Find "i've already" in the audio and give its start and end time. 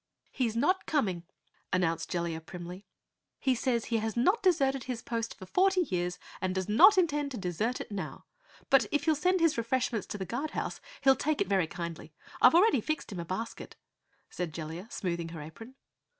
12.41-12.81